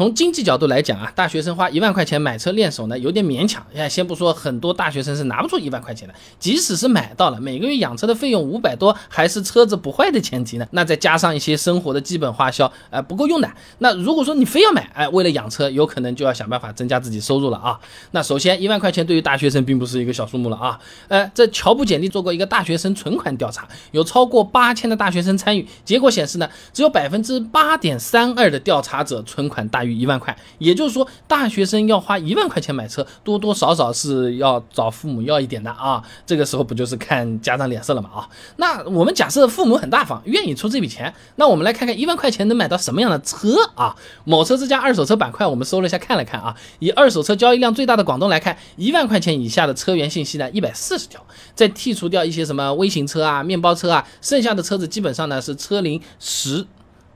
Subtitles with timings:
[0.00, 3.62] 从经济角度来讲啊，大学生花一万块钱买车练手呢，有点勉强。
[3.76, 10.66] 哎，先不说很多大学生是拿不出一万块钱的，即使是买到了，每个月养车的费用五百多，还是车子不坏的前提呢。
[10.70, 13.52] 那再加上一些生活的基本花销，呃，不够用的。
[13.80, 17.78] 那如果说你非要买，哎，为了养车，有可能就要想办法增加自己收入了啊。
[18.12, 20.80] 那首先一万块钱对于大学生并不是一个小数目了啊。
[21.08, 29.84] 呃，这乔布简历做过一个大学生存款调查，有超过八千的大学生参与，结果显示呢，只有百分之八点三二的调查者存款大。
[29.84, 36.02] 于于一万块，也就是说，大学生要花一万块钱买车，多多少少是要找父母要一点的啊。
[36.24, 38.28] 这个时候不就是看家长脸色了嘛啊？
[38.56, 43.96] 那我们假设父母很大方，愿意出这笔钱，那我们来看看一万块钱能买到什么样的车啊？
[44.24, 51.20] 某车之家二手车板块我们搜了一下，看了看啊，以二手车交易量最大的广东来看，一万块钱以下的车源信息呢，一百四十条，
[51.54, 56.66] 再剔除掉一些什么微型车啊、面包车啊，剩下的车子基本上呢是车龄十。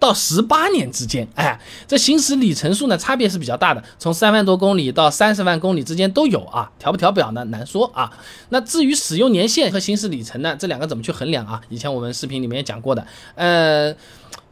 [0.05, 1.59] 到十八年之间，哎，
[1.89, 8.13] 这行驶里程数呢，差别是比较大的，从三万多公里到三十万公里之间都有啊，调不调表呢，难说啊。
[8.51, 11.59] 那至于使用年限和行驶里程呢，这两个怎么去衡量啊？
[11.71, 13.95] 以前我们视频里面也讲过的，呃。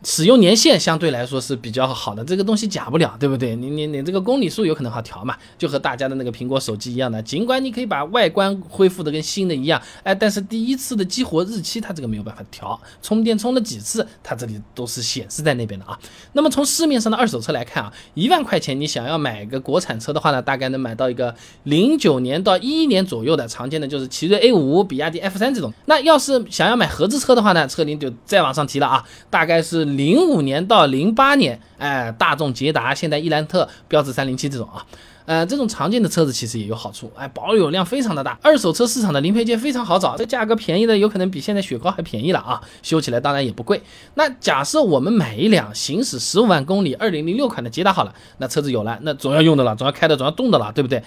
[0.04, 3.54] 使用年限相对来说是比较好的，这个东西假不了，对不对？
[3.54, 15.96] 你你你这个公里数有可能好调嘛，就和大家的那个苹果手机一样的，尽管你可以把外观恢复的跟新的一样，哎，但是第一次的激活日期它这个没有办法调，充电充了几次，它这里都是显示在那边的啊。
[16.32, 25.72] 那么从市面上的二手车来看啊，一万块钱你想要买个国产车的话呢，大概能买到一个零九年到一一年左右的，常见的就是奇瑞 A 五、比亚迪 F 三这种。
[25.86, 29.91] 那要是想要买合资车的话呢，车龄就再往上提了啊，大概是。
[29.96, 34.84] 零五年到零八年，哎，大众捷达、现代伊兰特、标致三零七这种啊，
[35.24, 38.38] 呃，这种常见的车子其实也有好处，哎，保有量非常的大。
[38.42, 43.82] 二手车市场的零配件非常好找，这价格便宜的有可能比现在雪糕还便宜了啊，修起来当然也不贵。
[44.14, 51.02] 那假设我们买一辆行驶十五万公里、二零零六款的捷达好了，那车子有了，那总要用的了，总要开的，总要动的了，对不对？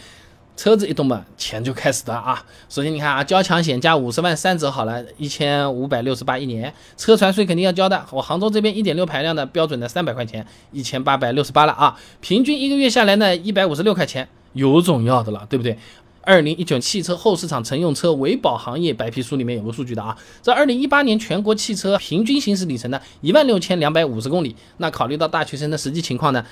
[0.55, 2.43] 车子一动嘛，钱就开始了啊！
[2.69, 8.05] 首先你看啊，交强险加五十万三折好了，一千五百六十八一年，车船税肯定要交的。
[8.11, 11.99] 我杭州这边一点六排量的标准的三百块钱，一千八百六十八了啊！
[12.21, 15.77] 平均一个月下来呢，一百五十六块钱，有种要的了，对不对？
[16.21, 24.55] 二零一九汽车后市场乘用车维保行业白皮书里面有个数据的啊，这二零一八年全国汽车平均行驶里程呢，一万六千两百五十公里。
[24.77, 26.43] 那考虑到大学生的实际情况呢？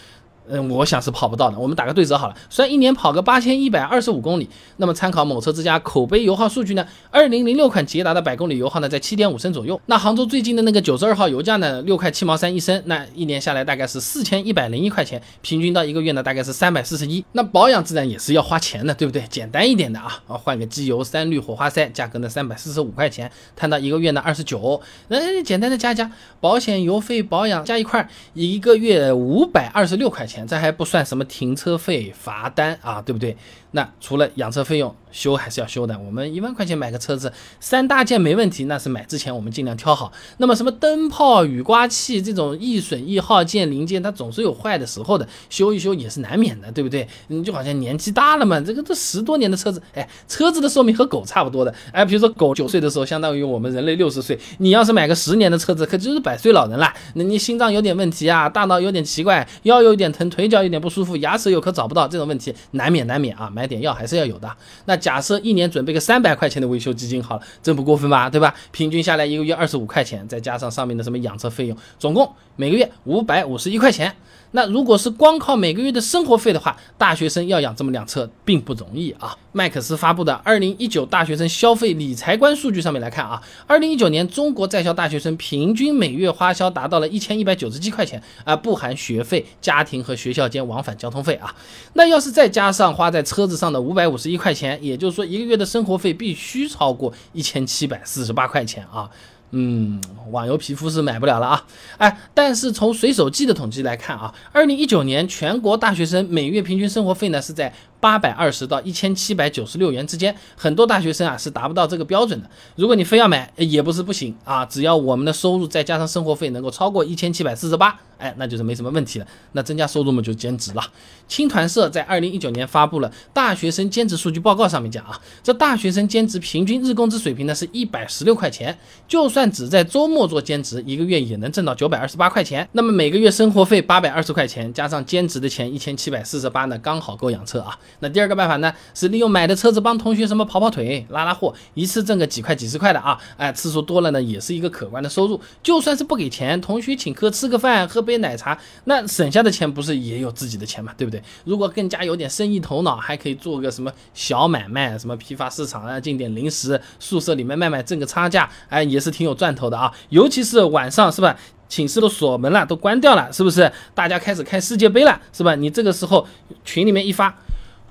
[0.47, 1.57] 嗯，我想是跑不到的。
[1.57, 9.79] 我们打个对折好了，虽然一年跑个八千一百二十五公里，那么参考某车之家口碑油耗数据呢，二零零六款捷达的百公里油耗呢在七点五升左右。
[9.85, 17.23] 那杭州最近的那个九十二号油价呢，六块七毛三一升，那一年下来大概是四千一百零一块钱，平均到一个月呢大概是三百四十一。
[17.31, 19.23] 那保养自然也是要花钱的，对不对？
[19.29, 24.81] 简单一点的啊，啊换个机油、三滤、火花塞，价格呢三百四十五块钱，摊到一个月呢二十九。
[25.07, 26.11] 那简单的加加
[26.41, 30.32] 保险、油费、保养加一块，一个月五百二十六块钱。
[30.33, 33.37] 钱这还不算什么停车费、罚单啊，对不对？
[33.71, 34.95] 那除了养车费用。
[35.13, 40.11] 修还是要修的，我们一万块钱买个车子，三大件没问题，那是买之前我们尽量挑好。
[40.37, 47.07] 那么什么灯泡、雨刮器这种易损易耗件零件，它总是有坏的时候的，修一修也是难免的，对不对？
[47.27, 56.91] 你就好像年纪大了嘛，这个都十多年的车子，哎，车子的寿命和狗差不多的，哎，比如说狗九岁的时候，相当于我们人类六十岁，你要是买个十年的车子，可就是百岁老人了。
[57.13, 64.51] 那你心脏有点问题啊，大脑有点奇怪，腰有点疼，腿脚有点不舒服，牙齿有颗找不到，这种问题难免难免啊，买点药还是要有的。
[64.85, 64.97] 那。
[65.03, 68.55] 假设一年准备个三百块钱的维修基金好了，这不过分吧，对吧？
[68.71, 74.15] 平均下来一个月二十五块钱，再加上上面的什么养车费用，总共每个月五百五十一块钱。
[74.55, 79.35] 那如果是光靠每个月的生活费的话，大学生要养这么辆车并不容易啊。
[79.51, 91.55] 麦克斯发布的二零一九大学生消费理财观数据上面来看啊，二零一九年中国在校大学生平均每月花销达到了一千一百九十七块钱啊，不含学费、家庭和学校间往返交通费啊。
[91.93, 99.09] 那要是再加上花在车子上的五百五十一块钱，也就是说一个月的生活费必须超过一千七百四十八块钱啊。
[99.55, 101.65] 嗯，网游皮肤是买不了了啊！
[101.97, 107.71] 哎，但是从随手记的统计来看啊，二零一九年全国大学生每月平均生活费呢是在。
[108.03, 112.49] 八百二十到一千七百九十六元之间，很多大学生啊是达不到这个标准的。
[112.75, 119.27] 如果你非要买，也不是不行啊，只要我们的收入再加上生活费能够超过一千七百四十八，哎，那就是没什么问题了。
[119.53, 120.83] 那增加收入嘛就兼职了。
[121.29, 128.77] 青团社在二零一九年发布了大学生兼职数据报告，上面讲啊，这大学生兼职平均日工资水平呢是一百十六块钱，
[129.07, 132.67] 就算只在周末做兼职，一个月也能挣到九百二十八块钱。
[132.73, 137.79] 那么每个月生活费八百二十块钱，加上兼职的钱一千七百四十八呢，刚好够养车啊。
[137.99, 145.39] 那第二个办法呢，是利用买的车子帮同学什么跑跑腿、拉拉货，一次挣个几块、几十块的啊，哎，次数多了呢，也是一个可观的收入。
[145.61, 151.21] 就算是不给钱，同学请客吃个饭、喝杯奶茶，那省下的钱不是也有自己的钱嘛，对不对？
[151.45, 159.91] 如果更加有点生意头脑，还可以做个什么小买卖，什么批发市场啊，进点零食，宿舍里面卖卖，挣个差价，哎，也是挺有赚头的啊。
[160.09, 161.35] 尤其是晚上，是吧？
[161.69, 163.71] 寝室都锁门了，都关掉了，是不是？
[163.95, 165.55] 大家开始看世界杯了，是吧？
[165.55, 166.27] 你这个时候
[166.63, 167.35] 群里面一发，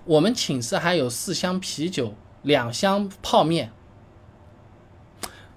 [0.04, 3.70] 我们寝室还有四箱啤酒，两箱泡面，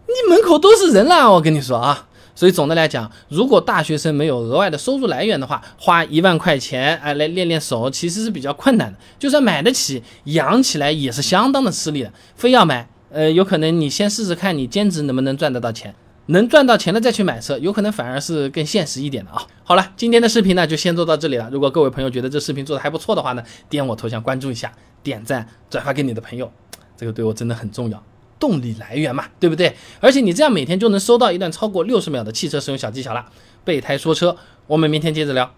[0.08, 2.08] 你门口都是人了，我跟你说啊。
[2.38, 9.00] 所以总的来讲，如果大学生没有额外的收入来源的话，花一万块钱哎来练练手，其实是比较困难的。
[9.18, 12.12] 就算买得起，养起来也是相当的吃力的。
[12.36, 15.96] 非要买，呃，有可能你先试试看你兼职能不能赚得到钱。
[16.28, 19.42] 能赚到钱了再去买车，有可能反而是更现实一点的啊。
[19.64, 21.50] 好了，今天的视频呢就先做到这里了。
[21.52, 24.72] 如果各位朋友觉得这视频做的还不错的话呢，点我头像关注一下，
[25.04, 26.52] 点赞转发给你的朋友，
[26.98, 28.04] 这个对我真的很重要，
[28.40, 29.76] 动力来源嘛，对不对？
[30.00, 33.26] 而且你这样每天就能收到一段超过六十秒的汽车使用小技巧了。
[33.64, 34.36] 备胎说车，
[34.68, 35.54] 我们明天接着聊。